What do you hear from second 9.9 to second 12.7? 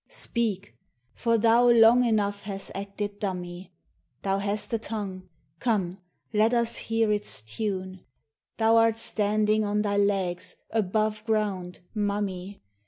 legs, above ground, mum my!